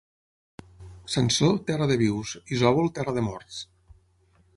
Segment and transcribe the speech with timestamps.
[1.15, 3.61] Sansor, terra de vius; Isòvol, terra de morts.